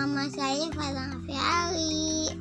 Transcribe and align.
Nama 0.00 0.24
saya 0.32 0.64
Farah 0.72 1.12
Fiali. 1.28 2.32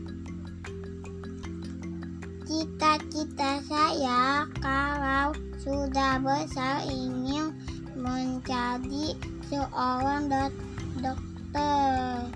Cita-cita 2.48 3.60
saya 3.68 4.48
kalau 4.64 5.36
sudah 5.60 6.24
besar 6.24 6.88
ingin 6.88 7.52
menjadi 8.00 9.12
seorang 9.52 10.32
dok- 10.32 10.72
dokter. 11.04 12.32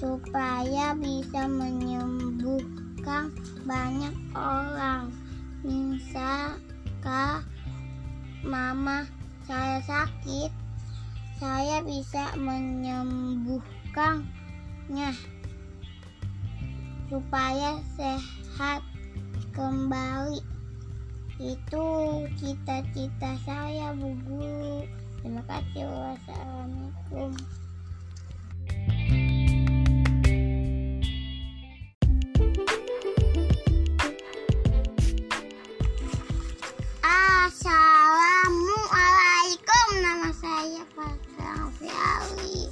Supaya 0.00 0.96
bisa 0.96 1.44
menyembuhkan 1.44 3.36
banyak 3.68 4.16
orang. 4.32 5.12
Misalkan 5.60 7.44
mama 8.40 9.04
saya 9.44 9.76
sakit 9.84 10.48
saya 11.36 11.84
bisa 11.84 12.32
menyembuhkannya 13.92 15.12
supaya 17.12 17.76
sehat 17.96 18.82
kembali. 19.52 20.40
Itu 21.36 21.84
cita-cita 22.40 23.36
saya 23.44 23.92
Bu 23.92 24.16
Guru. 24.24 24.88
Terima 25.20 25.44
kasih. 25.44 25.84
Wassalamualaikum. 25.84 27.36
Assalamualaikum. 37.04 39.88
Nama 40.00 40.32
saya 40.32 40.80
Farah 40.96 41.68
Fiali 41.76 42.71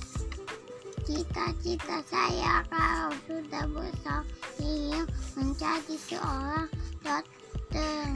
Cita-cita 1.10 1.98
saya 2.06 2.62
kalau 2.70 3.10
sudah 3.26 3.66
besar 3.74 4.22
ingin 4.62 5.02
menjadi 5.34 5.98
seorang 6.06 6.70
dokter 7.02 8.14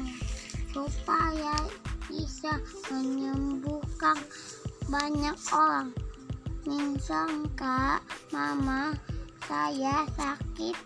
supaya 0.70 1.58
bisa 2.06 2.54
menyembuhkan 2.94 4.14
banyak 4.86 5.34
orang. 5.50 5.90
Misalkan 6.70 7.98
mama 8.30 8.94
saya 9.50 10.06
sakit, 10.14 10.78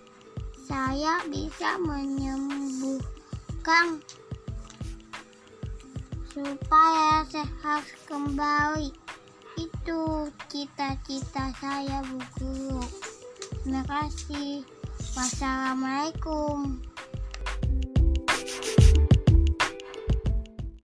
saya 0.64 1.20
bisa 1.28 1.76
menyembuhkan 1.76 4.00
supaya 6.32 7.20
sehat 7.28 7.84
kembali. 8.08 9.07
Itu 9.88 10.28
cita-cita 10.52 11.48
saya, 11.64 12.04
Bu 12.04 12.20
Guru. 12.36 12.84
Terima 13.64 13.80
kasih. 13.88 14.60
Wassalamualaikum. 15.16 16.76